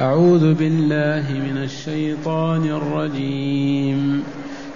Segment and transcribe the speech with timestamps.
[0.00, 4.22] أعوذ بالله من الشيطان الرجيم.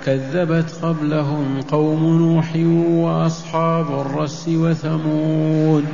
[0.07, 2.57] كذبت قبلهم قوم نوح
[2.91, 5.85] وأصحاب الرس وثمود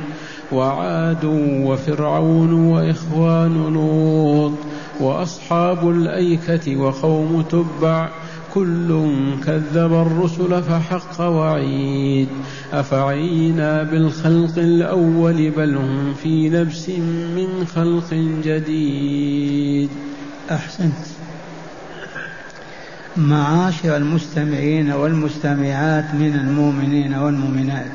[0.51, 1.25] وعاد
[1.65, 4.51] وفرعون وإخوان لوط
[4.99, 8.09] وأصحاب الأيكة وقوم تبع
[8.55, 9.11] كل
[9.45, 12.27] كذب الرسل فحق وعيد.
[12.73, 16.89] أفعينا بالخلق الأول بل هم في لبس
[17.35, 19.89] من خلق جديد.
[20.51, 21.05] أحسنت.
[23.17, 27.91] معاشر المستمعين والمستمعات من المؤمنين والمؤمنات.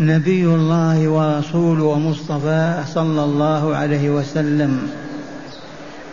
[0.00, 5.05] نبي الله ورسوله ومصطفاه صلى الله عليه وسلم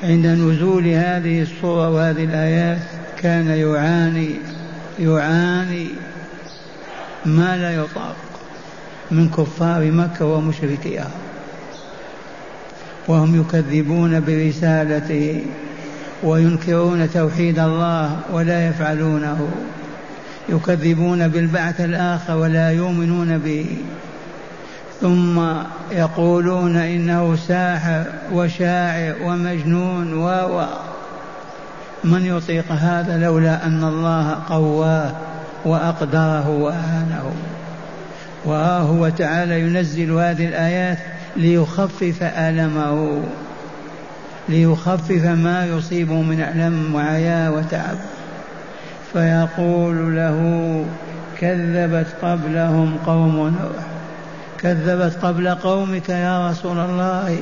[0.04, 2.82] عند نزول هذه الصورة وهذه الآيات
[3.18, 4.30] كان يعاني
[5.00, 5.88] يعاني
[7.26, 8.16] ما لا يطاق
[9.12, 11.12] من كفار مكة ومشركيها.
[13.08, 15.46] وهم يكذبون برسالته
[16.24, 19.50] وينكرون توحيد الله ولا يفعلونه.
[20.50, 23.66] يكذبون بالبعث الآخر ولا يؤمنون به.
[25.04, 25.42] ثم
[25.92, 30.66] يقولون إنه ساحر وشاعر ومجنون و
[32.04, 35.12] من يطيق هذا لولا أن الله قواه
[35.66, 37.32] وأقدره وأهانه؟
[38.46, 40.98] وها هو تعالى ينزل هذه الآيات
[41.36, 43.24] ليخفف ألمه
[44.50, 47.98] ليخفف ما يصيبه من ألم وعيا وتعب.
[49.14, 50.40] فيقول له
[51.40, 53.93] كذبت قبلهم قوم نوح.
[54.64, 57.38] كذبت قبل قومك يا رسول الله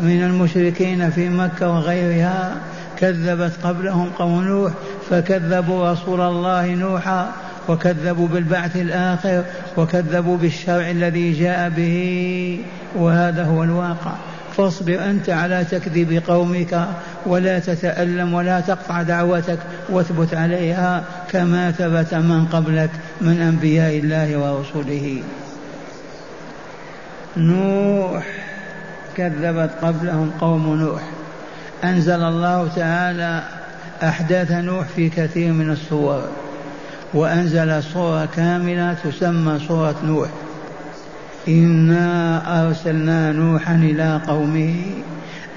[0.00, 2.54] من المشركين في مكة وغيرها.
[2.98, 4.72] كذبت قبلهم قوم نوح
[5.10, 7.30] فكذبوا رسول الله نوحا
[7.68, 9.42] وكذبوا بالبعث الآخر
[9.76, 12.60] وكذبوا بالشرع الذي جاء به.
[12.96, 14.12] وهذا هو الواقع.
[14.56, 16.86] فاصبر أنت على تكذيب قومك
[17.26, 19.58] ولا تتألم ولا تقطع دعوتك
[19.88, 22.90] واثبت عليها كما ثبت من قبلك
[23.20, 25.22] من أنبياء الله ورسله.
[27.36, 28.26] نوح
[29.16, 31.02] كذبت قبلهم قوم نوح.
[31.84, 33.42] أنزل الله تعالى
[34.02, 36.22] أحداث نوح في كثير من الصور
[37.14, 40.28] وأنزل صورة كاملة تسمى صورة نوح.
[41.48, 44.74] إنا أرسلنا نوحا إلى قومه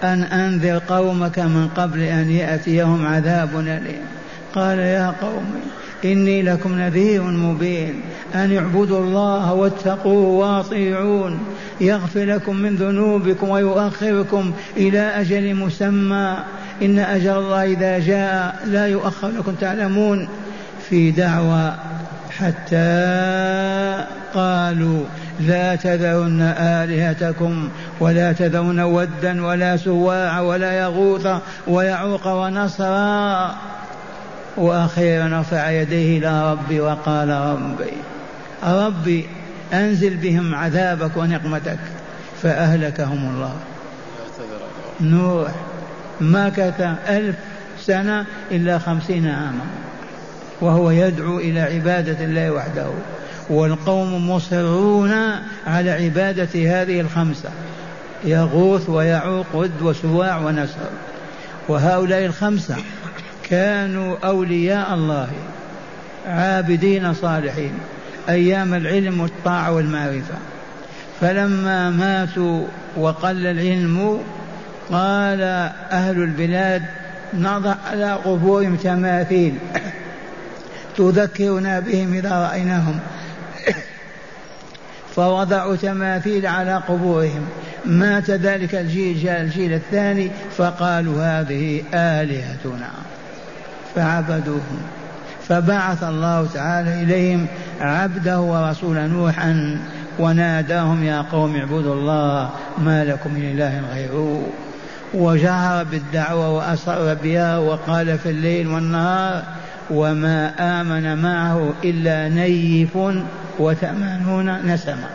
[0.04, 4.02] أن أنذر قومك من قبل أن يأتيهم عذاب أليم.
[4.56, 5.46] قال يا قوم
[6.06, 8.02] إني لكم نذير مبين.
[8.36, 11.40] أن اعبدوا الله واتقوه واطيعون.
[11.82, 16.38] يغفر لكم من ذنوبكم ويؤخركم إلى أجل مسمى.
[16.82, 20.28] إن أجل الله إذا جاء لا يؤخر لكم تعلمون.
[20.90, 21.76] في دعوة
[22.32, 25.04] حتى قالوا
[25.40, 31.28] لا تذرن آلهتكم ولا تذرن ودا ولا سواع ولا يغوث
[31.68, 33.56] ويعوق ونصرا.
[34.60, 37.94] وأخيرا رفع يديه إلى ربي وقال ربي
[38.64, 39.30] ربي
[39.74, 41.80] أنزل بهم عذابك ونقمتك
[42.42, 43.54] فأهلكهم الله.
[45.02, 45.52] نوح
[46.22, 47.36] مكث ألف
[47.82, 49.66] سنة إلا خمسين عاما
[50.62, 52.88] وهو يدعو إلى عبادة الله وحده.
[53.50, 55.12] والقوم مصرون
[55.68, 57.50] على عبادة هذه الخمسة
[58.24, 60.90] يغوث ويعوق ود وسواع ونسر.
[61.68, 62.76] وهؤلاء الخمسة
[63.50, 65.30] كانوا أولياء الله
[66.28, 67.74] عابدين صالحين
[68.30, 70.36] أيام العلم والطاعة والمعرفة.
[71.22, 72.66] فلما ماتوا
[72.98, 74.22] وقل العلم
[74.92, 75.42] قال
[75.92, 76.84] أهل البلاد
[77.34, 79.54] نضع على قبورهم تماثيل
[80.98, 83.00] تذكرنا بهم إذا رأيناهم.
[85.16, 87.46] فوضعوا تماثيل على قبورهم.
[87.86, 93.09] مات ذلك الجيل جاء الجيل الثاني فقالوا هذه آلهتنا.
[93.96, 94.80] فعبدوهم
[95.48, 97.46] فبعث الله تعالى إليهم
[97.82, 99.80] عبده ورسول نوحا
[100.20, 104.48] وناداهم يا قوم اعبدوا الله ما لكم من إله غيره.
[105.14, 109.44] وجهر بالدعوة وأسر بها وقال في الليل والنهار
[109.90, 110.52] وما
[110.82, 112.98] آمن معه إلا نيف
[113.60, 115.10] وثمانون نسمة.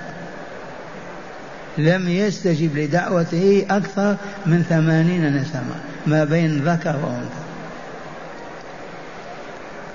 [1.78, 4.16] لم يستجب لدعوته أكثر
[4.46, 5.74] من ثمانين نسمة
[6.06, 7.43] ما بين ذكر وأنثى.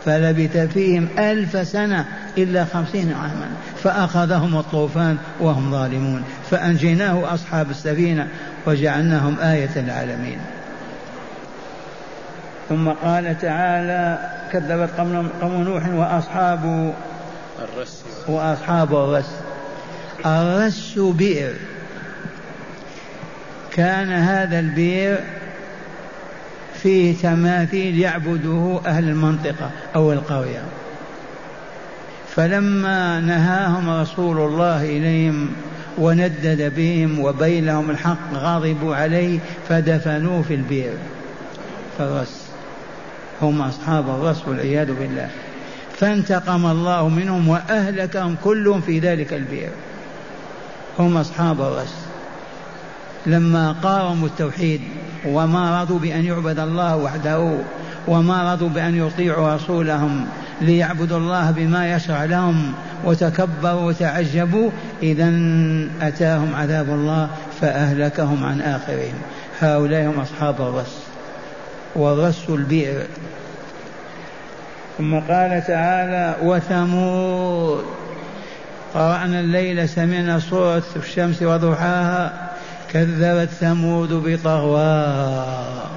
[0.05, 2.05] فلبث فيهم ألف سنة
[2.37, 3.47] إلا خمسين عاما
[3.83, 8.27] فأخذهم الطوفان وهم ظالمون فأنجيناه أصحاب السفينة
[8.65, 10.39] وجعلناهم آية للعالمين.
[12.69, 14.89] ثم قال تعالى كذبت
[15.41, 16.93] قوم نوح وأصحاب
[17.59, 18.03] الرس.
[18.27, 19.31] وأصحاب الرس.
[20.25, 21.53] الرس بئر.
[23.71, 25.19] كان هذا البير
[26.83, 30.61] فيه تماثيل يعبده أهل المنطقة أو القرية
[32.35, 35.49] فلما نهاهم رسول الله إليهم
[35.97, 39.39] وندد بهم وبين لهم الحق غضبوا عليه
[39.69, 40.93] فدفنوه في البئر.
[41.97, 42.45] فالرس
[43.41, 45.29] هم أصحاب الرس والعياذ بالله.
[45.99, 49.69] فانتقم الله منهم وأهلكهم كلهم في ذلك البئر.
[50.99, 52.08] هم أصحاب الرس.
[53.25, 54.81] لما قاوموا التوحيد
[55.25, 57.53] وما رضوا بأن يعبد الله وحده
[58.07, 60.25] وما رضوا بأن يطيعوا رسولهم
[60.61, 62.73] ليعبدوا الله بما يشرع لهم
[63.05, 64.69] وتكبروا وتعجبوا
[65.03, 65.31] إذا
[66.01, 67.29] أتاهم عذاب الله
[67.61, 69.15] فأهلكهم عن آخرهم.
[69.59, 70.97] هؤلاء هم أصحاب الرس
[71.95, 73.01] والرس البئر.
[74.97, 77.83] ثم قال تعالى وثمود.
[78.93, 82.48] قرأنا الليل سمعنا صوت الشمس وضحاها.
[82.93, 85.89] كذبت ثمود بطغواها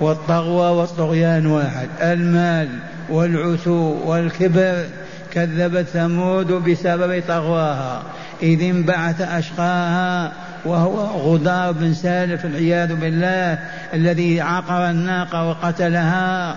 [0.00, 1.88] والطغوى والطغيان واحد.
[2.02, 2.68] المال
[3.10, 4.84] والعتو والكبر
[5.32, 8.02] كذبت ثمود بسبب طغواها.
[8.42, 10.32] إذ انبعث أشقاها
[10.64, 13.58] وهو غدار بن سالف العياذ بالله
[13.94, 16.56] الذي عقر الناقة وقتلها.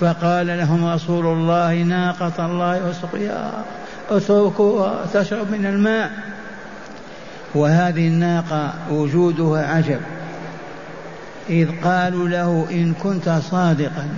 [0.00, 3.64] فقال لهم رسول الله ناقة الله وسقياها.
[4.10, 6.10] اتركوها تشرب من الماء.
[7.54, 10.00] وهذه الناقة وجودها عجب.
[11.48, 14.08] إذ قالوا له إن كنت صادقا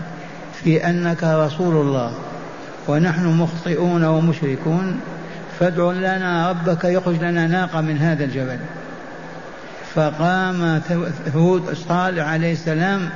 [0.65, 2.13] في أنك رسول الله
[2.89, 5.01] ونحن مخطئون ومشركون
[5.61, 8.59] فادع لنا ربك يخرج لنا ناقة من هذا الجبل.
[9.95, 10.81] فقام
[11.35, 13.09] هود صالح عليه السلام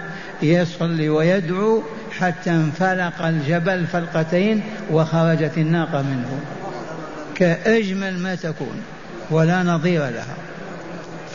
[0.43, 1.83] يصلي ويدعو
[2.19, 6.41] حتى انفلق الجبل فلقتين وخرجت الناقة منه.
[7.35, 8.83] كأجمل ما تكون.
[9.31, 10.35] ولا نظير لها.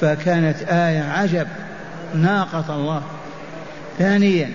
[0.02, 1.48] فكانت آية عجب.
[2.16, 3.02] ناقة الله.
[4.00, 4.52] ثانيا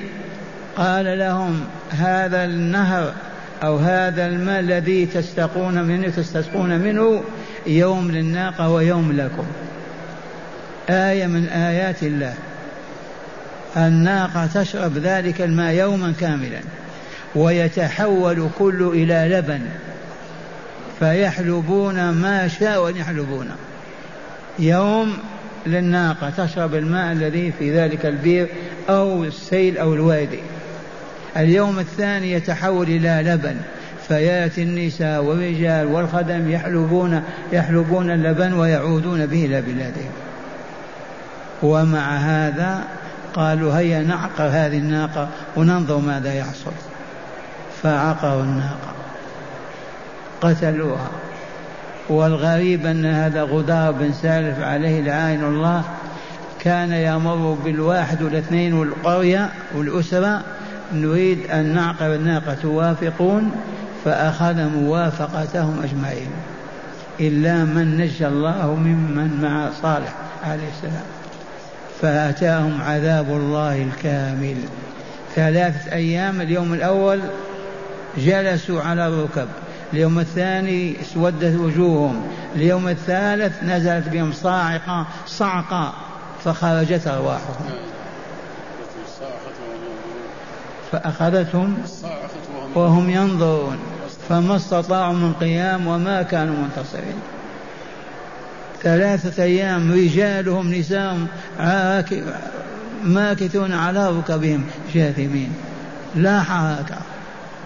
[0.76, 3.12] قال لهم هذا النهر
[3.62, 7.22] أو هذا الماء الذي تستقون منه تستسقون منه
[7.66, 9.46] يوم للناقة ويوم لكم.
[10.90, 12.34] آية من آيات الله.
[13.76, 16.60] الناقة تشرب ذلك الماء يوما كاملا
[17.34, 19.60] ويتحول كل إلى لبن.
[21.00, 23.48] فيحلبون ما شاء أن يحلبون.
[24.58, 25.16] يوم
[25.66, 28.48] للناقة تشرب الماء الذي في ذلك البير
[28.88, 30.40] أو السيل أو الوادي.
[31.36, 33.56] اليوم الثاني يتحول إلى لبن.
[34.08, 40.12] فياتي النساء والرجال والخدم يحلبون يحلبون اللبن ويعودون به إلى بلادهم.
[41.62, 42.84] ومع هذا
[43.34, 46.72] قالوا هيا نعقر هذه الناقة وننظر ماذا يحصل.
[47.82, 48.89] فعقروا الناقة.
[50.40, 51.10] قتلوها.
[52.08, 55.82] والغريب أن هذا غدار بن سالف عليه لعائن الله
[56.60, 60.42] كان يمر بالواحد والاثنين والقرية والأسرة.
[60.94, 62.54] نريد أن نعقر الناقة.
[62.54, 63.52] توافقون؟
[64.04, 66.30] فأخذ موافقتهم أجمعين.
[67.20, 70.14] إلا من نجى الله ممن مع صالح
[70.44, 71.04] عليه السلام.
[72.00, 74.56] فأتاهم عذاب الله الكامل.
[75.34, 77.20] ثلاثة أيام اليوم الأول
[78.18, 79.48] جلسوا على الركب
[79.92, 82.22] اليوم الثاني اسودت وجوههم.
[82.56, 85.92] اليوم الثالث نزلت بهم صاعقة صعقة
[86.44, 87.66] فخرجت أرواحهم.
[90.92, 91.78] فأخذتهم
[92.74, 93.78] وهم ينظرون.
[94.28, 97.20] فما استطاعوا من قيام وما كانوا منتصرين.
[98.82, 101.26] ثلاثة أيام رجالهم نساءهم
[103.04, 105.52] ماكثون على ركبهم جاثمين
[106.14, 106.96] لا حركة.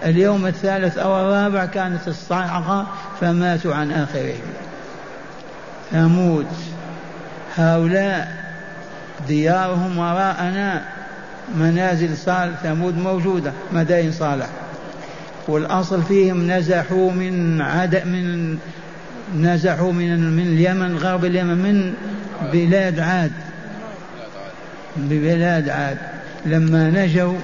[0.05, 2.87] اليوم الثالث أو الرابع كانت الصاعقة
[3.21, 4.41] فماتوا عن آخرهم.
[5.93, 6.47] ثمود
[7.57, 8.45] هؤلاء
[9.29, 10.85] ديارهم وراءنا
[11.59, 14.47] منازل صالح ثمود موجودة مدائن صالح.
[15.49, 18.59] والأصل فيهم نزحوا من عد من
[19.37, 21.95] نزحوا من من اليمن غرب اليمن من
[22.53, 23.33] بلاد عاد.
[24.97, 25.99] ببلاد عاد.
[26.47, 27.39] لما نجوا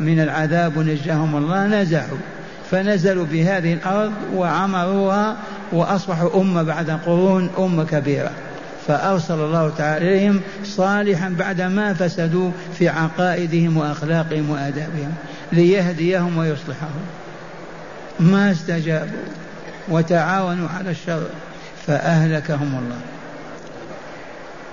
[0.00, 2.18] من العذاب ونجاهم الله نزحوا
[2.70, 5.36] فنزلوا بهذه الأرض وعمروها
[5.72, 8.30] وأصبحوا أمة بعد قرون أمة كبيرة.
[8.86, 15.12] فأرسل الله تعالى إليهم صالحا بعدما فسدوا في عقائدهم وأخلاقهم وآدابهم
[15.52, 17.04] ليهديهم ويصلحهم.
[18.20, 19.24] ما استجابوا
[19.88, 21.26] وتعاونوا على الشر
[21.86, 23.00] فأهلكهم الله.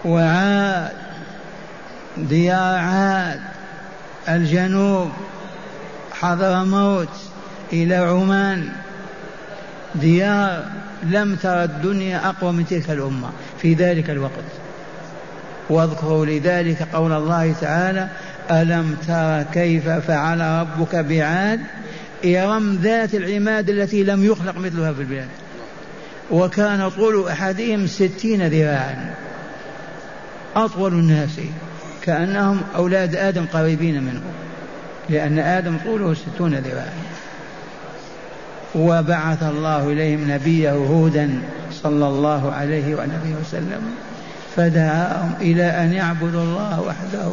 [0.05, 0.91] وعاد
[2.17, 3.50] ديار عاد.
[4.29, 5.11] الجنوب
[6.11, 7.17] حضر موت
[7.73, 8.69] إلى عمان.
[9.95, 10.65] ديار
[11.03, 13.29] لم ترى الدنيا أقوى من تلك الأمة
[13.61, 14.43] في ذلك الوقت.
[15.69, 18.09] واذكروا لذلك قول الله تعالى
[18.51, 21.59] ألم تر كيف فعل ربك بعاد؟
[22.25, 25.27] إرم ذات العماد التي لم يخلق مثلها في البلاد.
[26.31, 29.15] وكان طول أحدهم ستين ذراعا.
[30.55, 31.29] أطول الناس.
[32.03, 34.21] كأنهم أولاد آدم قريبين منه.
[35.09, 36.93] لأن آدم طوله ستون ذراعا
[38.75, 41.29] وبعث الله إليهم نبيه هودا
[41.83, 43.81] صلى الله عليه وآله وسلم.
[44.55, 47.31] فدعاهم إلى أن يعبدوا الله وحده.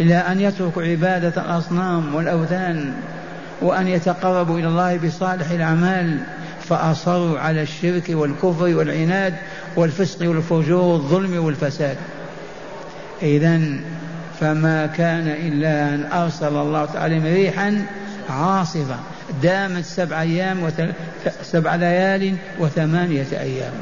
[0.00, 2.92] إلى أن يتركوا عبادة الأصنام والأوثان.
[3.60, 6.18] وأن يتقربوا إلى الله بصالح الأعمال.
[6.68, 9.34] فأصروا على الشرك والكفر والعناد
[9.76, 11.96] والفسق والفجور والظلم والفساد.
[13.22, 13.60] إذا
[14.40, 17.86] فما كان إلا أن أرسل الله تعالى ريحا
[18.30, 18.96] عاصفة
[19.42, 20.92] دامت سبع أيام وثل...
[21.42, 23.72] سبع ليال وثمانية أيام.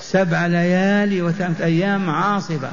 [0.00, 2.70] سبع ليالي وثمانية أيام عاصفة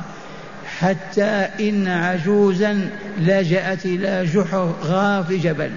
[0.79, 2.89] حتى إن عجوزا
[3.19, 5.71] لجأت إلى جحر غار في جبل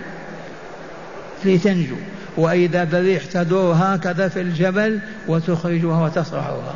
[1.44, 1.96] لتنجو
[2.36, 6.74] وإذا بريح تدور هكذا في الجبل وتخرجها وتصرعها.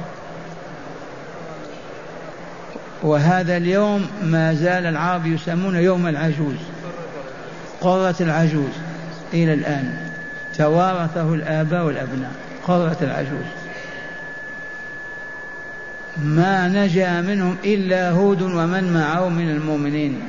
[3.02, 6.56] وهذا اليوم ما زال العرب يسمون يوم العجوز
[7.80, 8.72] قرة العجوز
[9.32, 9.94] إلى الآن
[10.58, 12.30] توارثه الآباء والأبناء
[12.66, 13.46] قرة العجوز.
[16.24, 20.20] ما نجا منهم إلا هود ومن معه من المؤمنين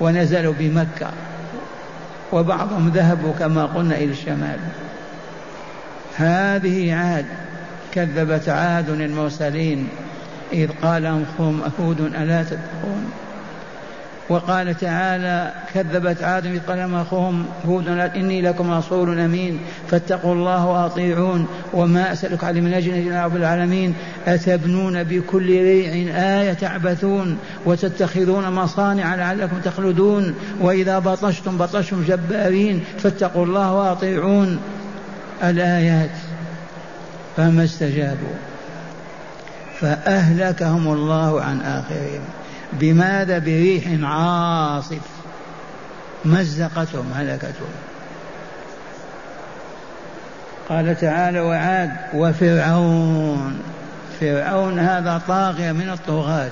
[0.00, 1.10] ونزلوا بمكة
[2.32, 4.58] وبعضهم ذهبوا كما قلنا إلى الشمال.
[6.16, 7.26] هذه عاد
[7.92, 9.88] كذبت عاد المرسلين
[10.52, 13.10] إذ قال أخوهم هود ألا تتقون.
[14.28, 21.46] وقال تعالى كذبت عاد إذ قال أخوهم هود إني لكم رسول أمين فاتقوا الله وأطيعون.
[21.72, 23.94] وما أسألك عليه من أجل إلى رب العالمين.
[24.26, 30.34] أتبنون بكل ريع آية تعبثون وتتخذون مصانع لعلكم تخلدون.
[30.60, 34.58] وإذا بطشتم بطشتم جبارين فاتقوا الله وأطيعون.
[35.44, 36.10] الآيات
[37.36, 38.49] فما استجابوا.
[39.80, 42.20] فأهلكهم الله عن آخرهم.
[42.72, 45.00] بماذا؟ بريح عاصف.
[46.24, 47.72] مزقتهم هلكتهم.
[50.68, 53.60] قال تعالى وعاد وفرعون.
[54.20, 56.50] فرعون هذا طاغية من الطغاة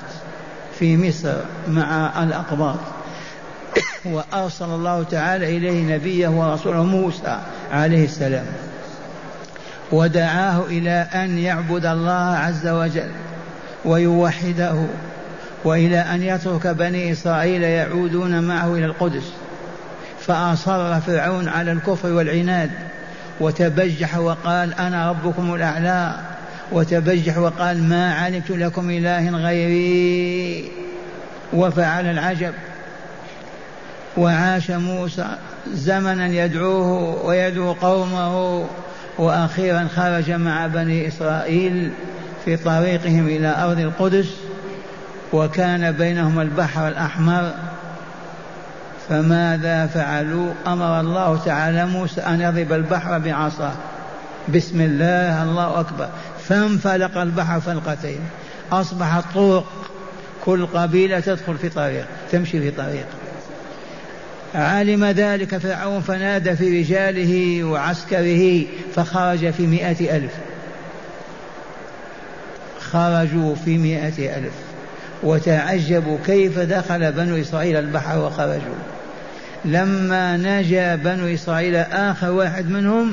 [0.79, 1.35] في مصر
[1.69, 2.79] مع الأقباط.
[4.15, 7.39] وأرسل الله تعالى إليه نبيه ورسوله موسى
[7.73, 8.47] عليه السلام.
[9.93, 13.11] ودعاه إلى أن يعبد الله عز وجل
[13.85, 14.87] ويوحده
[15.65, 19.33] وإلى أن يترك بني إسرائيل يعودون معه إلى القدس.
[20.21, 22.71] فأصر فرعون على الكفر والعناد
[23.41, 26.15] وتبجح وقال أنا ربكم الأعلى
[26.73, 30.71] وتبجح وقال ما علمت لكم إله غيري.
[31.53, 32.55] وفعل العجب.
[34.17, 35.27] وعاش موسى
[35.73, 38.67] زمنا يدعوه ويدعو قومه.
[39.19, 41.93] وأخيرا خرج مع بني إسرائيل
[42.45, 44.29] في طريقهم إلى أرض القدس
[45.33, 47.51] وكان بينهم البحر الأحمر.
[49.09, 53.73] فماذا فعلوا؟ أمر الله تعالى موسى أن يضرب البحر بعصاه.
[54.55, 56.09] بسم الله الله أكبر.
[56.49, 58.21] فانفلق البحر فلقتين.
[58.73, 59.67] أصبح طرق
[60.45, 63.07] كل قبيلة تدخل في طريق تمشي في طريق.
[64.55, 68.63] علم ذلك فرعون فنادى في رجاله وعسكره
[68.95, 70.33] فخرج في مئة ألف.
[72.81, 74.53] خرجوا في مئة ألف.
[75.23, 78.75] وتعجبوا كيف دخل بنو إسرائيل البحر وخرجوا.
[79.65, 83.13] لما نجا بنو إسرائيل آخر واحد منهم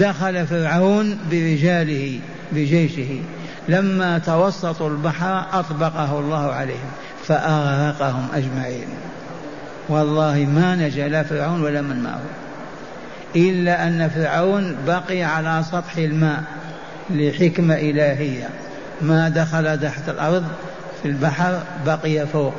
[0.00, 2.18] دخل فرعون برجاله
[2.52, 3.20] بجيشه.
[3.68, 6.90] لما توسطوا البحر أطبقه الله عليهم
[7.26, 8.86] فأغرقهم أجمعين.
[9.88, 12.22] والله ما نجا لا فرعون ولا من معه.
[13.36, 16.42] إلا أن فرعون بقي على سطح الماء
[17.10, 18.48] لحكمة إلهية.
[19.02, 20.44] ما دخل تحت الأرض
[21.02, 22.54] في البحر بقي فوق.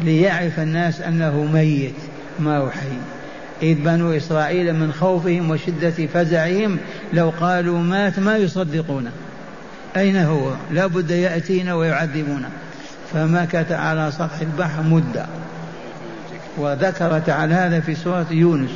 [0.00, 1.94] ليعرف الناس أنه ميت
[2.38, 2.96] ما هو حي
[3.62, 6.78] إذ بنو إسرائيل من خوفهم وشدة فزعهم
[7.12, 9.10] لو قالوا مات ما يصدقونه
[9.96, 12.48] أين هو؟ لا بد يأتينا ويعذبنا
[13.12, 15.26] فمكث على سطح البحر مدة.
[16.58, 18.70] وذكر تعالى هذا في سورة يونس.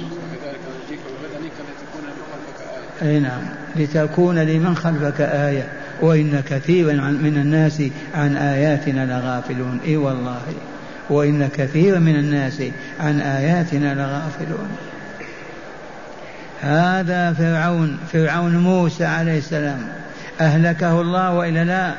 [3.02, 3.42] أي نعم.
[3.76, 5.68] لتكون لمن خلفك آية.
[6.00, 7.82] وإن كثيرا من الناس
[8.14, 9.80] عن آياتنا لغافلون.
[9.86, 10.40] إي والله.
[11.10, 12.62] وإن كثيرا من الناس
[13.00, 14.68] عن آياتنا لغافلون.
[16.60, 19.78] هذا فرعون فرعون موسى عليه السلام.
[20.40, 21.94] أهلكه الله وإلا لا.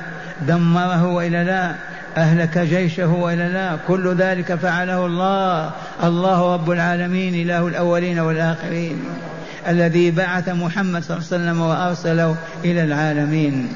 [0.48, 1.90] دمره وإلا لا.
[2.18, 3.77] أهلك جيشه وإلا لا.
[3.88, 5.72] كل ذلك فعله الله.
[6.03, 9.03] الله رب العالمين إله الأولين والآخرين
[9.68, 13.74] الذي بعث محمد صلى الله عليه وسلم وأرسله إلى العالمين.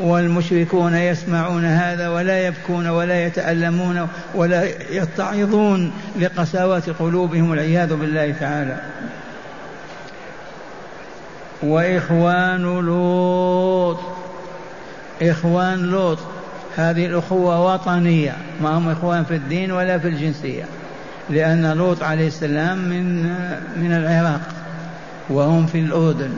[0.00, 8.76] والمشركون يسمعون هذا ولا يبكون ولا يتألمون ولا يتعظون لقساوة قلوبهم والعياذ بالله تعالى.
[11.62, 14.00] وإخوان لوط
[15.22, 16.18] إخوان لوط
[16.80, 20.64] هذه الأخوة وطنية ما هم إخوان في الدين ولا في الجنسية
[21.30, 23.22] لأن لوط عليه السلام من
[23.76, 24.40] من العراق
[25.30, 26.30] وهم في الأردن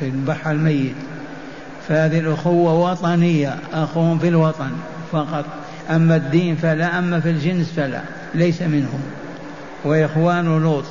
[0.00, 0.94] في البحر الميت.
[1.88, 4.70] فهذه الأخوة وطنية أخوهم في الوطن
[5.12, 5.44] فقط.
[5.90, 8.00] أما الدين فلا أما في الجنس فلا
[8.34, 9.00] ليس منهم.
[9.84, 10.84] وإخوان لوط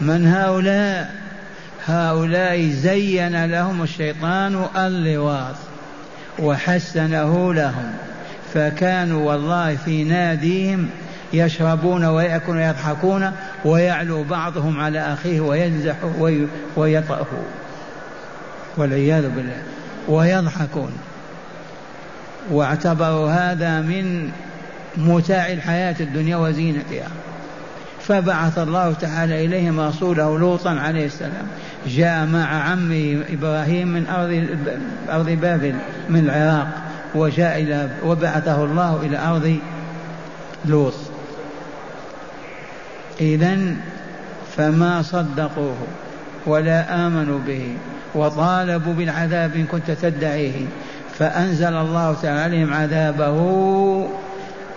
[0.00, 1.14] من هؤلاء؟
[1.86, 5.54] هؤلاء زين لهم الشيطان اللواط
[6.38, 7.92] وحسنه لهم.
[8.54, 10.88] فكانوا والله في ناديهم
[11.32, 13.32] يشربون ويأكلون ويضحكون
[13.64, 15.96] ويعلو بعضهم على أخيه وينزح
[16.76, 17.26] ويطأه.
[18.76, 19.62] والعياذ بالله.
[20.08, 20.92] ويضحكون.
[22.50, 24.30] واعتبروا هذا من
[24.96, 27.08] متاع الحياة الدنيا وزينتها.
[28.00, 31.46] فبعث الله تعالى إليهم رسوله لوطا عليه السلام.
[31.86, 34.46] جاء مع عمه إبراهيم من أرض
[35.10, 35.74] أرض بابل
[36.08, 36.68] من العراق
[37.14, 39.58] وجاء إلى وبعثه الله إلى أرض
[40.64, 40.94] لوط.
[43.20, 43.58] إذا
[44.56, 45.76] فما صدقوه
[46.46, 47.76] ولا آمنوا به
[48.14, 50.66] وطالبوا بالعذاب إن كنت تدعيه.
[51.18, 53.38] فأنزل الله تعالى عليهم عذابه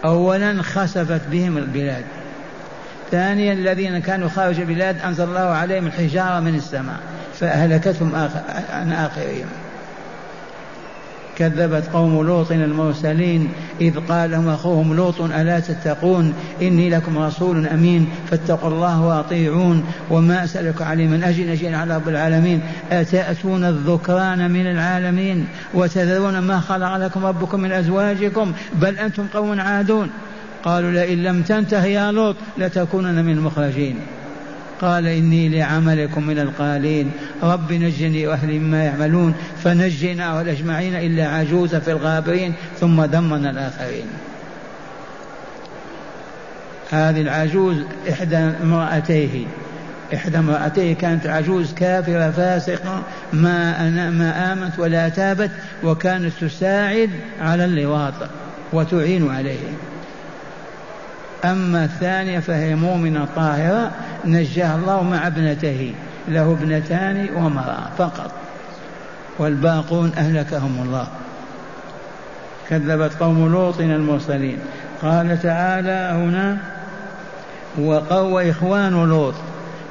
[0.06, 2.04] أولا خسفت بهم البلاد.
[3.12, 7.00] ثانيا الذين كانوا خارج البلاد أنزل الله عليهم الحجارة من السماء
[7.40, 8.16] فأهلكتهم
[8.72, 9.48] عن آخرهم
[11.38, 13.50] كذبت قوم لوط المرسلين
[13.82, 19.84] إذ قال لهم أخوهم لوط ألا تتقون؟ إني لكم رسول أمين فاتقوا الله وأطيعون.
[20.10, 22.62] وما أسألك عليه من أجل أجل على رب العالمين.
[22.92, 30.10] أتأتون الذكران من العالمين؟ وتذرون ما خلق لكم ربكم من أزواجكم؟ بل أنتم قوم عادون.
[30.64, 34.00] قالوا لئن لم تنته يا لوط لتكونن من المخرجين.
[34.82, 37.12] قال إني لعملكم من القالين.
[37.44, 44.06] رب نجني وأهلي مما يعملون فنجيناه أجمعين إلا عجوز في الغابرين ثم دمرنا الآخرين.
[46.92, 47.78] هذه العجوز
[48.10, 49.46] إحدى امرأتيه.
[50.14, 55.52] إحدى امرأتيه كانت عجوز كافرة فاسقة ما أنا ما آمنت ولا تابت
[55.84, 57.10] وكانت تساعد
[57.42, 58.14] على اللواط
[58.74, 59.60] وتعين عليه.
[61.46, 63.92] أما الثانية فهي مؤمنة طاهرة
[64.26, 65.94] نجاها الله مع ابنته
[66.28, 68.32] له ابنتان وامرأة فقط.
[69.40, 71.08] والباقون أهلكهم الله.
[72.70, 74.58] كذبت قوم لوط المرسلين.
[75.02, 76.58] قال تعالى هنا
[77.80, 79.34] وقوى إخوان لوط.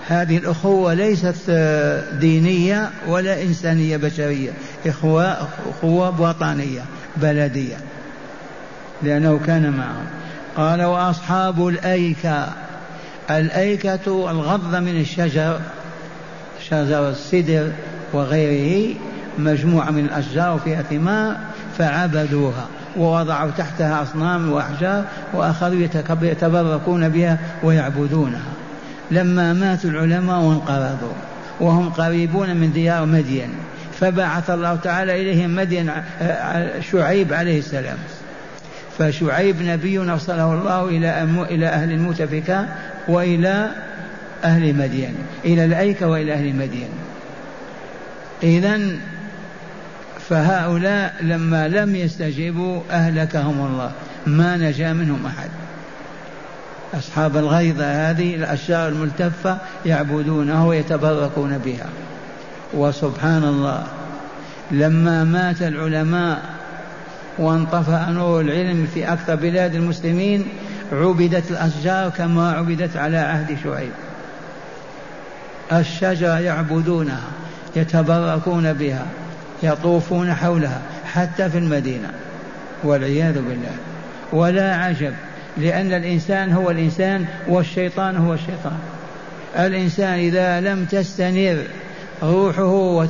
[0.08, 1.50] هذه الأخوة ليست
[2.20, 4.50] دينية ولا إنسانية بشرية.
[4.86, 5.36] إخوة
[5.70, 6.80] أخوة وطنية
[7.16, 7.76] بلدية.
[9.02, 10.06] لأنه كان معهم.
[10.56, 12.48] قال وأصحاب الأيكة.
[13.30, 15.58] الأيكة الغض من الشجر
[16.70, 17.70] شجر السدر
[18.12, 18.94] وغيره
[19.38, 21.36] مجموعة من الأشجار فيها ثمار
[21.78, 22.66] فعبدوها
[22.96, 25.88] ووضعوا تحتها أصنام وأحجار وأخذوا
[26.22, 28.52] يتبركون بها ويعبدونها.
[29.10, 31.12] لما مات العلماء وانقرضوا
[31.60, 33.48] وهم قريبون من ديار مدين
[34.00, 35.90] فبعث الله تعالى إليهم مدين
[36.92, 37.96] شعيب عليه السلام.
[38.98, 42.66] فشعيب نبي أرسله الله إلى إلى أهل المؤتفكة
[43.08, 43.70] وإلى
[44.44, 46.88] أهل مدين إلى الأيكة وإلى أهل مدين
[48.42, 48.80] إذا
[50.28, 53.92] فهؤلاء لما لم يستجيبوا أهلكهم الله
[54.26, 55.50] ما نجا منهم أحد.
[56.94, 61.86] أصحاب الغيظة هذه الأشجار الملتفة يعبدونها ويتبركون بها.
[62.74, 63.86] وسبحان الله
[64.70, 66.55] لما مات العلماء
[67.38, 70.46] وانطفأ نور العلم في أكثر بلاد المسلمين
[70.92, 73.92] عبدت الأشجار كما عبدت على عهد شعيب.
[75.72, 77.22] الشجرة يعبدونها
[77.76, 79.06] يتبركون بها
[79.62, 80.80] يطوفون حولها
[81.12, 82.10] حتى في المدينة.
[82.84, 83.76] والعياذ بالله.
[84.32, 85.14] ولا عجب
[85.56, 88.78] لأن الإنسان هو الإنسان والشيطان هو الشيطان.
[89.58, 91.62] الإنسان إذا لم تستنر
[92.22, 93.06] روحه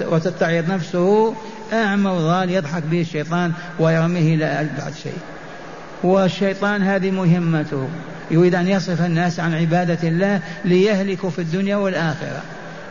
[0.00, 1.34] وتتعظ نفسه
[1.72, 5.18] أعمى وضال يضحك به الشيطان ويرميه إلى بعد شيء.
[6.02, 7.88] والشيطان هذه مهمته.
[8.30, 12.42] يريد أن يصرف الناس عن عبادة الله ليهلكوا في الدنيا والآخرة.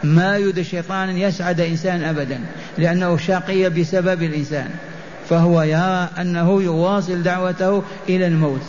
[0.03, 2.39] ما يريد الشيطان أن يسعد إنسان أبدا
[2.77, 4.69] لأنه شقي بسبب الإنسان.
[5.29, 8.63] فهو يرى أنه يواصل دعوته إلى الموت.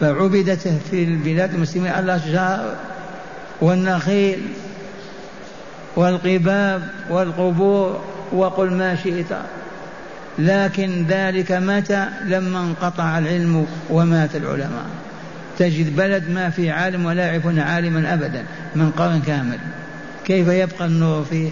[0.00, 2.74] فعبدت في البلاد المسلمين الأشجار
[3.60, 4.42] والنخيل.
[5.96, 9.36] والقباب والقبور وقل ما شئت.
[10.38, 14.86] لكن ذلك متى؟ لما انقطع العلم ومات العلماء.
[15.58, 19.58] تجد بلد ما في عالم ولا يعرفون عالما أبدا من قرن كامل.
[20.24, 21.50] كيف يبقى النور فيه؟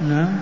[0.00, 0.38] نعم.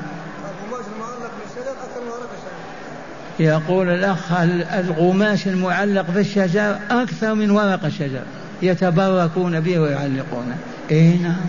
[3.40, 4.33] يقول الأخ
[4.73, 8.23] القماش المعلق في الشجر أكثر من ورق الشجر.
[8.62, 10.57] يتبركون به ويعلقونه.
[10.90, 11.46] اي نعم.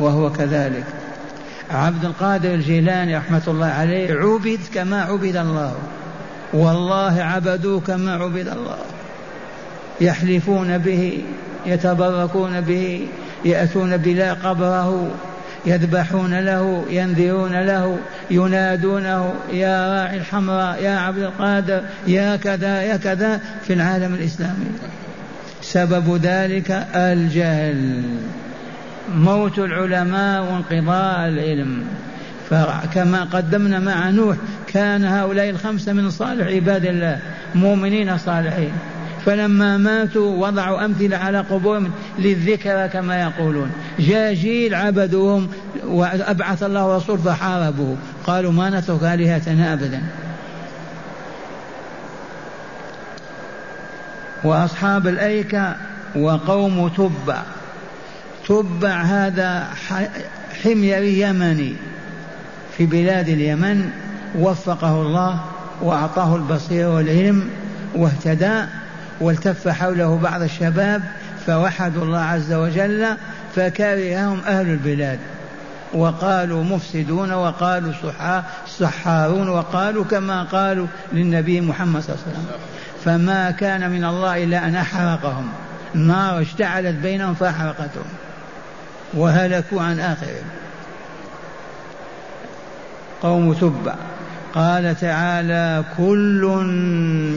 [0.00, 0.84] وهو كذلك.
[1.70, 5.74] عبد القادر الجيلاني رحمة الله عليه عبد كما عبد الله.
[6.52, 8.78] والله عبدوه كما عبد الله.
[10.00, 11.22] يحلفون به
[11.66, 13.06] يتبركون به
[13.44, 15.10] يأتون بلا قبره
[15.66, 17.98] يذبحون له ينذرون له
[18.30, 24.66] ينادونه يا راعي الحمراء يا عبد القادر يا كذا يا كذا في العالم الإسلامي.
[25.72, 28.02] سبب ذلك الجهل.
[29.14, 31.84] موت العلماء وانقضاء العلم.
[32.50, 37.18] فكما قدمنا مع نوح كان هؤلاء الخمسة من صالح عباد الله
[37.54, 38.72] مؤمنين صالحين.
[39.26, 43.70] فلما ماتوا وضعوا أمثلة على قبورهم للذكرى كما يقولون.
[43.98, 45.48] جاء جيل عبدوهم
[45.86, 47.96] وأبعث الله رسول فحاربوه.
[48.26, 50.02] قالوا ما نترك آلهتنا أبدا.
[54.44, 55.76] وأصحاب الأيكة
[56.16, 57.42] وقوم تبع.
[58.48, 59.68] تبع هذا
[60.62, 61.74] حميري يمني
[62.76, 63.90] في بلاد اليمن
[64.38, 65.40] وفقه الله
[65.82, 67.50] وأعطاه البصيرة والعلم
[67.94, 68.64] واهتدى
[69.20, 71.02] والتف حوله بعض الشباب
[71.46, 73.06] فوحدوا الله عز وجل
[73.56, 75.18] فكرههم أهل البلاد.
[75.94, 77.92] وقالوا مفسدون وقالوا
[78.66, 82.73] سحارون وقالوا كما قالوا للنبي محمد صلى الله عليه وسلم.
[83.04, 85.48] فما كان من الله إلا أن أحرقهم.
[85.94, 88.04] نار اشتعلت بينهم فأحرقتهم.
[89.14, 90.44] وهلكوا عن آخرهم.
[93.22, 93.94] قوم تبع
[94.54, 96.64] قال تعالى كل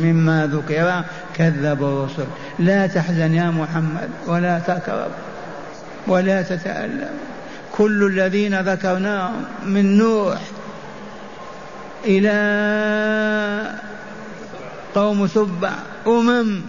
[0.04, 1.04] مما ذكر
[1.36, 2.28] كذب الرسل.
[2.60, 5.12] لا تحزن يا محمد ولا تكرب
[6.08, 7.10] ولا تتألم.
[7.72, 10.40] كل الذين ذكرناهم من نوح
[12.06, 12.38] إلى
[14.96, 15.72] قوم تبع
[16.08, 16.62] أمم.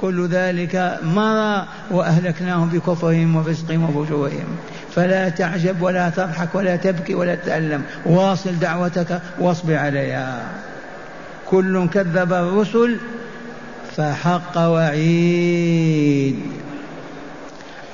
[0.00, 4.44] كل ذلك مضى وأهلكناهم بكفرهم وفسقهم وفجورهم.
[4.94, 10.42] فلا تعجب ولا تضحك ولا تبكي ولا تتألم واصل دعوتك واصبر عليها.
[11.46, 12.96] كل كذب الرسل
[13.96, 16.40] فحق وعيد.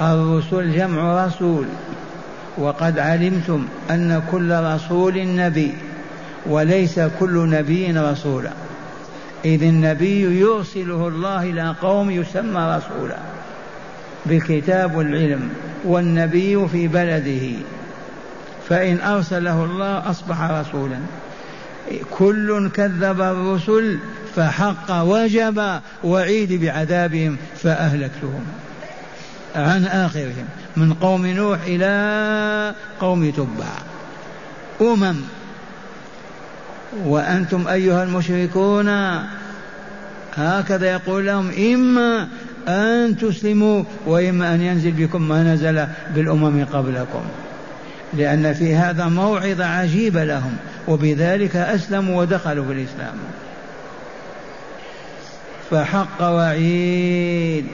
[0.00, 1.66] الرسل جمع رسول.
[2.58, 5.74] وقد علمتم أن كل رسول نبي
[6.46, 8.50] وليس كل نبي رسولا.
[9.44, 13.18] إذ النبي يرسله الله إلى قوم يسمى رسولا
[14.26, 15.50] بالكتاب والعلم
[15.84, 17.56] والنبي في بلده.
[18.68, 20.98] فإن أرسله الله أصبح رسولا.
[22.10, 23.98] كل كذب الرسل
[24.36, 28.44] فحق وجب وعيد بعذابهم فأهلكتهم.
[29.56, 30.46] عن آخرهم.
[30.76, 33.72] من قوم نوح إلى قوم تبع.
[34.80, 35.16] أمم.
[37.06, 38.88] وأنتم أيها المشركون
[40.34, 42.28] هكذا يقول لهم إما
[42.68, 47.22] أن تسلموا وإما أن ينزل بكم ما نزل بالأمم قبلكم.
[48.14, 50.56] لأن في هذا موعظة عجيبة لهم
[50.88, 53.14] وبذلك أسلموا ودخلوا في الإسلام.
[55.70, 57.66] فحق وعيد.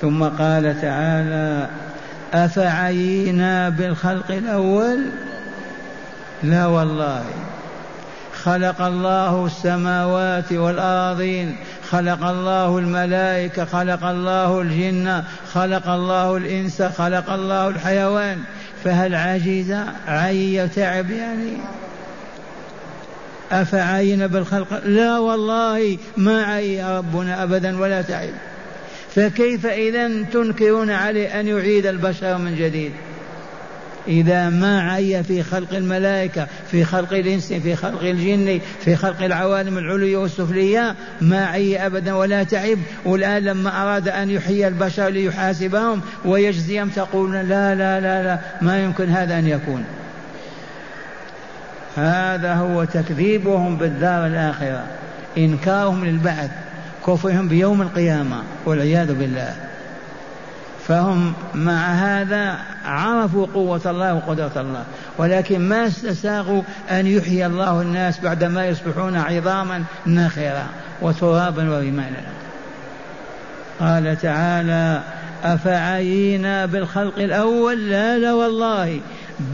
[0.00, 1.68] ثم قال تعالى
[2.34, 4.98] أفعينا بالخلق الأول؟
[6.42, 7.24] لا والله.
[8.44, 11.56] خلق الله السماوات والأراضين
[11.90, 15.22] خلق الله الملائكة خلق الله الجن
[15.54, 18.38] خلق الله الإنس خلق الله الحيوان.
[18.84, 19.76] فهل عجز
[20.08, 21.52] عي تعب يعني؟
[23.52, 28.30] أفعين بالخلق؟ لا والله ما عي ربنا أبدا ولا تعب.
[29.14, 32.92] فكيف إذا تنكرون عليه أن يعيد البشر من جديد؟
[34.08, 39.78] إذا ما عي في خلق الملائكة في خلق الإنس في خلق الجن في خلق العوالم
[39.78, 42.78] العلوية والسفلية ما عي أبدا ولا تعب.
[43.04, 49.08] والآن لما أراد أن يحيي البشر ليحاسبهم ويجزيهم تقولون لا لا لا لا ما يمكن
[49.08, 49.84] هذا أن يكون.
[51.96, 54.84] هذا هو تكذيبهم بالدار الآخرة
[55.38, 56.50] إنكارهم للبعث
[57.06, 59.67] كفرهم بيوم القيامة والعياذ بالله.
[60.88, 64.84] فهم مع هذا عرفوا قوة الله وقدرة الله.
[65.18, 70.66] ولكن ما استساغوا أن يحيي الله الناس بعدما يصبحون عظاما نخرة
[71.02, 72.20] وترابا ورمالا
[73.80, 75.02] قال تعالى
[75.44, 79.00] أفعينا بالخلق الأول؟ لا لا والله.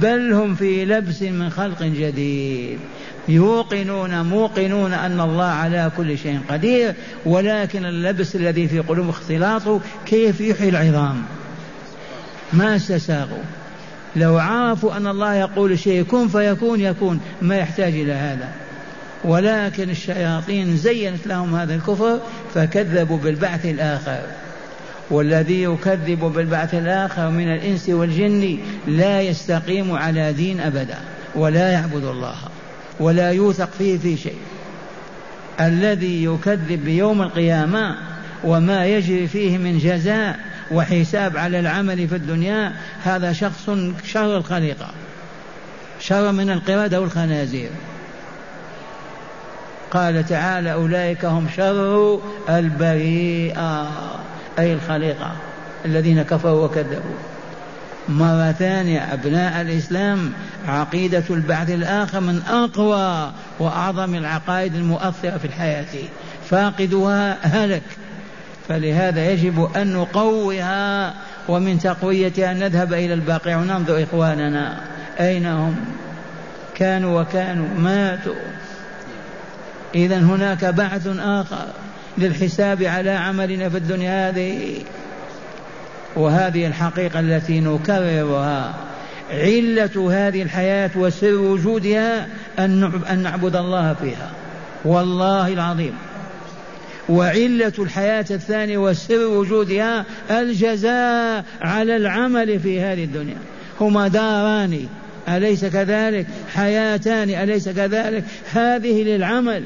[0.02, 2.78] بل هم في لبس من خلق جديد.
[3.28, 6.94] يوقنون موقنون أن الله على كل شيء قدير
[7.26, 11.22] ولكن اللبس الذي في قلوب اختلاطه كيف يحيي العظام؟
[12.52, 13.42] ما استساغوا.
[14.16, 18.48] لو عرفوا أن الله يقول شيء كن فيكون يكون ما يحتاج إلى هذا.
[19.24, 22.18] ولكن الشياطين زينت لهم هذا الكفر
[22.54, 24.20] فكذبوا بالبعث الآخر.
[25.10, 30.98] والذي يكذب بالبعث الآخر من الإنس والجن لا يستقيم على دين أبدا
[31.34, 32.34] ولا يعبد الله.
[33.00, 34.38] ولا يوثق فيه في شيء.
[35.60, 37.96] الذي يكذب بيوم القيامة
[38.44, 40.38] وما يجري فيه من جزاء
[40.70, 43.70] وحساب على العمل في الدنيا هذا شخص
[44.04, 44.90] شر الخليقة
[46.00, 47.70] شر من القردة والخنازير
[49.90, 53.88] قال تعالى أولئك هم شر البريئة
[54.58, 55.32] أي الخليقة
[55.84, 57.16] الذين كفروا وكذبوا.
[58.08, 60.32] مرة ثانية أبناء الإسلام
[60.68, 65.86] عقيدة البعث الآخر من أقوى وأعظم العقائد المؤثرة في الحياة.
[66.50, 67.82] فاقدها هلك.
[68.68, 71.14] فلهذا يجب أن نقويها
[71.48, 74.80] ومن تقويتها نذهب إلى الباقي وننظر إخواننا.
[75.20, 75.76] أين هم؟
[76.74, 78.34] كانوا وكانوا ماتوا.
[79.94, 81.66] إذا هناك بعث آخر
[82.18, 84.80] للحساب على عملنا في الدنيا هذه.
[86.16, 88.74] وهذه الحقيقة التي نكررها.
[89.30, 92.26] علة هذه الحياة وسر وجودها
[92.58, 94.30] أن نعبد الله فيها.
[94.84, 95.92] والله العظيم.
[97.08, 103.36] وعلة الحياة الثانية وسر وجودها الجزاء على العمل في هذه الدنيا.
[103.80, 104.86] هما داران.
[105.28, 107.30] أليس كذلك؟ حياتان.
[107.30, 109.62] أليس كذلك؟ هذه للعمل.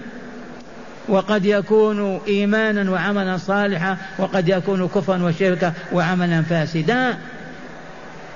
[1.08, 7.16] وقد يكون إيمانا وعملا صالحا وقد يكون كفرا وشركا وعملا فاسدا.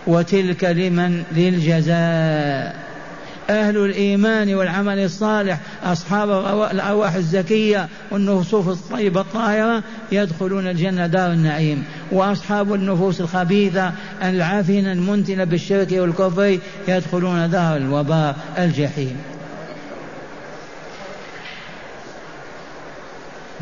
[0.07, 2.93] وتلك لمن؟ للجزاء.
[3.51, 6.31] أهل الإيمان والعمل الصالح أصحاب
[6.71, 9.83] الأرواح الزكية والنفوس الطيبة الطاهرة
[10.13, 11.85] يدخلون الجنة دار النعيم.
[12.13, 16.59] وأصحاب النفوس الخبيثة العافنة المنتنة بالشرك والكفر
[16.89, 19.17] يدخلون دار الوباء الجحيم.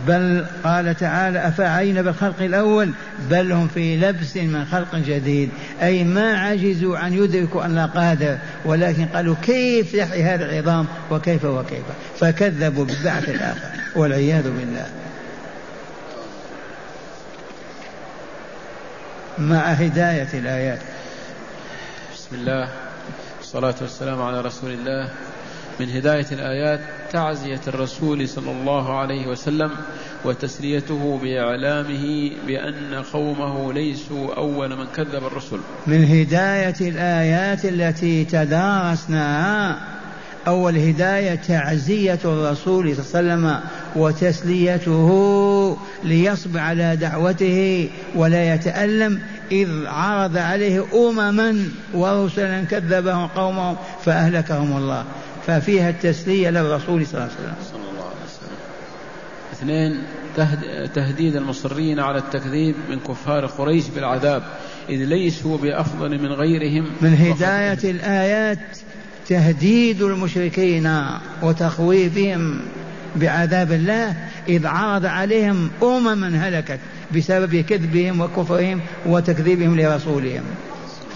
[0.06, 2.90] بل قال تعالى أفعين بالخلق الأول؟
[3.30, 5.50] بل هم في لبس من خلق جديد.
[5.82, 11.84] أي ما عجزوا أن يدركوا أن قادر ولكن قالوا كيف يحيي هذا العظام وكيف وكيف؟
[12.20, 14.86] فكذبوا بالبعث الآخر والعياذ بالله.
[19.38, 20.80] مع هداية الآيات.
[22.14, 22.68] بسم الله
[23.38, 25.08] والصلاة والسلام على رسول الله.
[25.80, 26.80] من هداية الآيات
[27.12, 29.70] تعزية الرسول صلى الله عليه وسلم
[30.24, 35.58] وتسليته بإعلامه بأن قومه ليسوا أول من كذب الرسل.
[35.86, 39.78] من هداية الآيات التي تدارسناها
[40.46, 43.60] أول هداية تعزية الرسول صلى الله عليه وسلم
[43.96, 49.20] وتسليته ليصبر على دعوته ولا يتألم
[49.52, 51.64] إذ عرض عليه أمما
[51.94, 55.04] ورسلا كذبهم قومهم فأهلكهم الله.
[55.50, 58.56] ففيها التسلية للرسول صلى الله عليه وسلم.
[59.52, 60.02] اثنين
[60.94, 64.42] تهديد المصرين على التكذيب من كفار قريش بالعذاب
[64.88, 66.86] إذ ليسوا بأفضل من غيرهم.
[67.00, 68.58] من هداية الآيات
[69.28, 70.96] تهديد المشركين
[71.42, 72.60] وتخويفهم
[73.16, 74.14] بعذاب الله
[74.48, 76.80] إذ عرض عليهم أمما هلكت
[77.16, 80.42] بسبب كذبهم وكفرهم وتكذيبهم لرسولهم.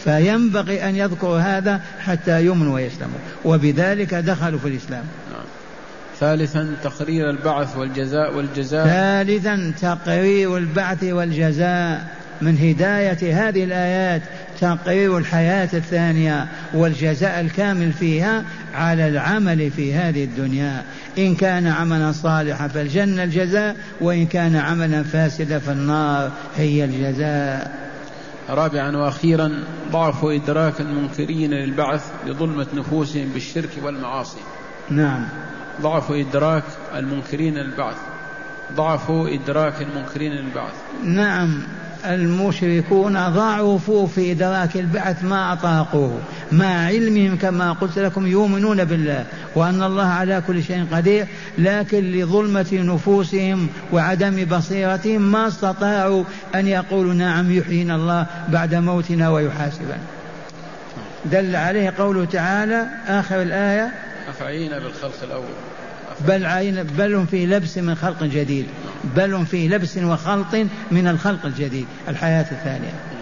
[0.05, 3.19] فينبغي أن يذكروا هذا حتى يؤمنوا ويسلموا.
[3.45, 5.05] وبذلك دخلوا في الإسلام.
[6.21, 8.87] ثالثا تقرير البعث والجزاء والجزاء.
[8.87, 12.07] ثالثا تقرير البعث والجزاء.
[12.43, 14.23] من هداية هذه الآيات
[14.61, 20.83] تقرير الحياة الثانية والجزاء الكامل فيها على العمل في هذه الدنيا.
[21.19, 27.85] إن كان عملا صالحا فالجنة الجزاء وإن كان عملا فاسدا فالنار هي الجزاء.
[28.51, 34.41] رابعا وأخيرا ضعف ادراك المنكرين للبعث لظلمه نفوسهم بالشرك والمعاصي.
[34.91, 35.29] نعم.
[35.81, 37.97] ضعف ادراك المنكرين للبعث.
[38.73, 40.75] ضعف ادراك المنكرين للبعث.
[41.05, 41.63] نعم.
[42.07, 46.19] المشركون ضعفوا في إدراك البعث ما أطاقوه.
[46.53, 51.27] مع علمهم كما قلت لكم يؤمنون بالله وأن الله على كل شيء قدير
[51.59, 59.99] لكن لظلمة نفوسهم وعدم بصيرتهم ما استطاعوا أن يقولوا نعم يحيينا الله بعد موتنا ويحاسبنا.
[61.25, 63.93] دل عليه قوله تعالى آخر الآية
[64.29, 65.55] أفعينا بالخلق الأول.
[66.29, 68.67] بل عين بل هم في لبس من خلق جديد.
[69.17, 70.55] بل هم في لبس وخلط
[70.91, 73.14] من الخلق الجديد الحياة الثانية.